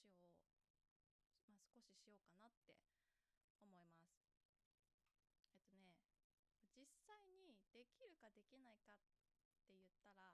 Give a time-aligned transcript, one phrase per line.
[0.00, 0.64] 話を、
[1.48, 2.76] まあ、少ししようかなって
[3.60, 4.16] 思います。
[5.44, 5.96] えっとね
[6.74, 8.98] 実際にできるかできないかっ
[9.66, 10.32] て言ったら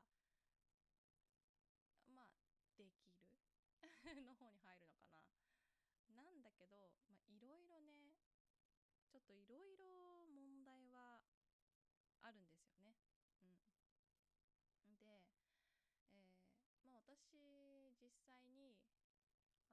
[2.08, 2.30] まあ
[2.78, 3.26] できる
[4.24, 5.26] の方に入るのかな。
[6.14, 6.94] なんだけど
[7.28, 8.14] いろいろね
[9.10, 11.20] ちょっといろいろ問題は
[12.22, 12.96] あるんですよね。
[13.42, 15.26] うん、で、
[16.08, 17.36] えー、まあ私
[18.00, 18.78] 実際に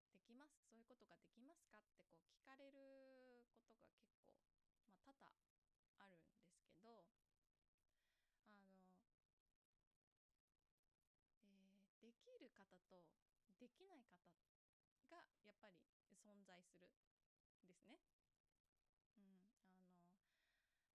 [0.08, 1.76] ー、できますそういうことができますか？
[1.78, 3.44] ってこう聞かれる
[4.24, 5.28] ことが結構、まあ、多々
[6.00, 7.04] あるんですけど
[8.40, 8.88] あの、
[11.36, 13.04] えー、できる方と
[13.60, 14.16] できない方
[15.12, 15.76] がやっぱり
[16.24, 16.88] 存在する
[17.60, 18.00] んですね。
[19.14, 19.36] うん、
[19.76, 19.92] あの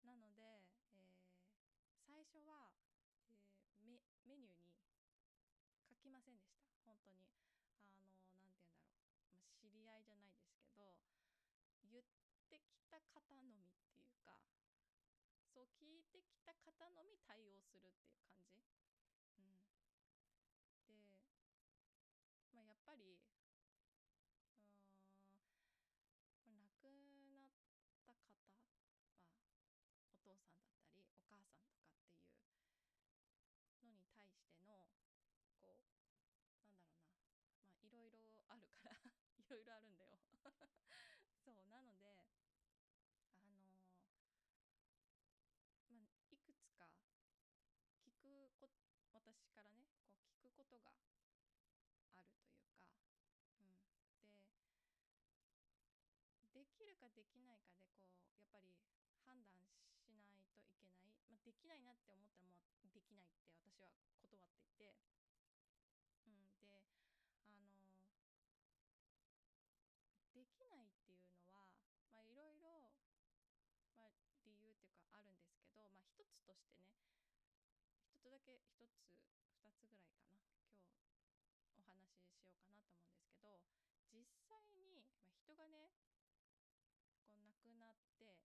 [0.04, 2.74] なので、えー、最初は、
[3.30, 4.74] えー、メメニューに
[5.88, 6.66] 書きませんでした。
[6.84, 7.30] 本当に。
[7.88, 10.96] あの何て言うんだろう、知り合いじゃないですけど
[11.88, 12.04] 言っ
[12.50, 14.44] てきた方のみっていうか
[15.54, 18.60] そう聞いてきた方のみ対応するっていう感じ、
[19.32, 19.64] うん、
[20.88, 21.16] で、
[22.52, 23.24] まあ、やっぱり
[26.44, 26.92] うん亡く
[27.40, 28.28] なった方は
[30.12, 31.96] お父さんだったりお母さんとかっ
[33.80, 34.84] ていうのに対しての
[35.62, 36.68] こうなんだろうな
[37.64, 38.98] まあいろいろあるから
[39.40, 40.18] いろいろあるんだよ
[41.48, 42.28] そうなので
[43.40, 46.92] あのー、まあいくつか
[48.04, 48.68] 聞くこ
[49.14, 52.28] 私からねこう聞くことがあるというか、
[53.60, 53.72] うん、
[56.54, 58.74] でできるかできないかでこうやっぱり
[59.22, 59.62] 判断
[59.94, 60.50] しないとい
[60.82, 64.98] けない、まあ、できないなって思ったらもうできないって私は断っていて、
[66.26, 66.82] うん、で
[67.38, 67.70] あの
[70.34, 71.70] できないっていうのは
[72.26, 72.90] いろいろ
[74.42, 76.98] 理由っていうかあるんですけど、まあ、一つとしてね
[78.10, 79.06] 一つだけ一つ
[79.62, 80.34] 二つぐらいかな。
[81.78, 83.62] 今日お話ししようかなと思うんですけど
[84.10, 85.94] 実際に、まあ、人がね
[87.30, 88.36] こう亡くなって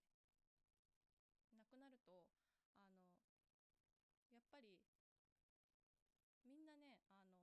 [1.51, 2.27] 亡くなると
[2.75, 2.99] あの
[4.31, 4.79] やっぱり
[6.45, 7.39] みんなねあの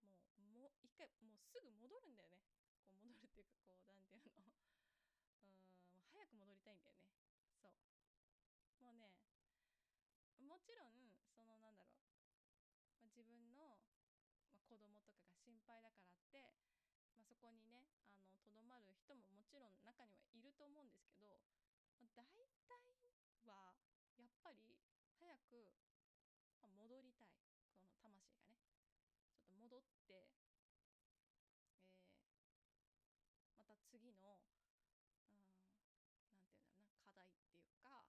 [0.00, 2.44] もうもう一回もうすぐ戻るんだよね。
[2.86, 4.52] こう戻るっていうかこうなんていうの？
[5.48, 5.68] うん
[6.12, 7.08] 早く戻りたいんだよね。
[7.60, 8.84] そう。
[8.84, 9.16] もうね
[10.40, 13.78] もちろんそのなんだろう、自分の、
[14.52, 16.54] まあ、子供とかが心配だからって、
[17.16, 17.90] まあ、そこにね
[18.46, 21.42] とどまる人ももちろん中にはいると思うんですけど、
[21.98, 22.38] 大体
[23.42, 23.74] は
[24.14, 24.78] やっぱり
[25.18, 25.66] 早く、
[26.78, 27.34] 戻りたい。
[27.74, 28.62] この魂がね。
[29.26, 30.30] ちょっと戻って、
[30.62, 34.38] えー、また次の
[35.26, 38.06] 何て言うんだろうな課題っていうか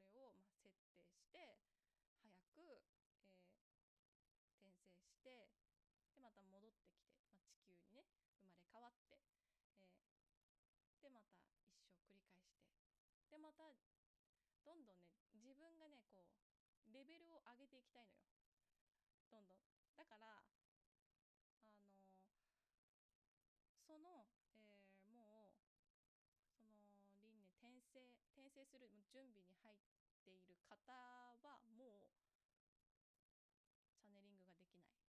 [0.00, 1.60] それをま設定して
[2.22, 2.80] 早く、
[3.36, 5.50] えー、転生して
[6.14, 8.06] でまた戻ってきて、まあ、地球にね
[8.38, 9.20] 生まれ変わって、
[9.52, 11.44] えー、でまた一
[11.76, 12.64] 生繰り返して
[13.28, 13.76] でまた
[14.64, 18.28] どんどんね自分がねこうレベルを上げていきたいのよ。
[19.32, 19.64] どんどん。
[19.96, 20.92] だからあの
[23.80, 25.56] その、えー、もう
[26.52, 26.84] その
[27.16, 29.80] 輪廻転生転生する準備に入っ
[30.24, 30.92] ている方
[31.40, 32.20] はもう
[33.96, 35.08] チャネリングができないっ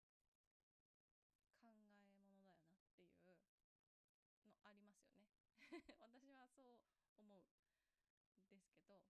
[1.59, 5.35] 考えものだよなっていうのありますよね。
[5.99, 6.79] 私はそう
[7.19, 9.03] 思うんですけど。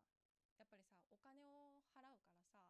[0.55, 2.63] やっぱりさお金を払うからさ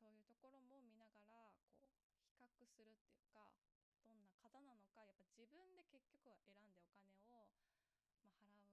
[0.00, 3.44] そういうところも見ながらこう比較するっていうか
[4.00, 7.52] どんな方なのかやっぱ自分で結局は選んでお金を、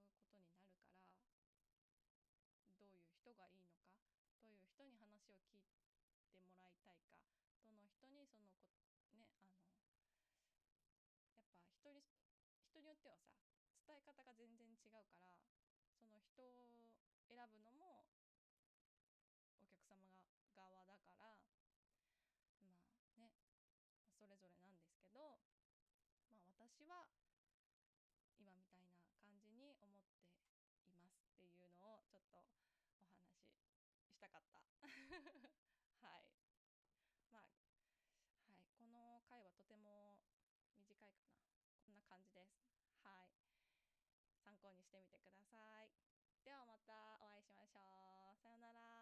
[0.00, 0.96] あ、払うことになるから
[2.80, 3.92] どういう人がいいのか
[4.40, 5.76] どういう人に話を聞いて
[6.24, 6.96] もらいたいか
[7.60, 8.48] どの人にその
[9.04, 12.00] こねあのやっぱ人に
[12.64, 13.51] 人によってはさ
[13.96, 15.36] え方が全然違うから
[15.96, 16.90] その人を
[17.28, 18.08] 選ぶのも
[19.56, 21.38] お客様が側だから
[22.58, 23.32] まあね
[24.18, 25.40] それぞれなんですけど
[26.28, 27.06] まあ私は
[28.38, 33.36] 今みたいな感じに思っていますっていうのをちょっとお話し
[34.10, 34.62] したかった。
[36.06, 36.26] はい。
[37.30, 40.18] まあはいこの回はとても
[40.76, 41.36] 短いかな。
[41.84, 42.62] こんな感じです。
[43.02, 43.41] はい。
[44.62, 45.90] 考にしてみてください。
[46.46, 47.82] ではまたお会いしましょ
[48.30, 48.38] う。
[48.38, 49.01] さようなら。